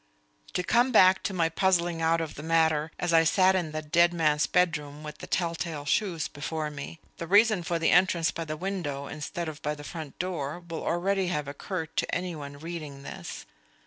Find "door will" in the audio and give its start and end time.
10.17-10.83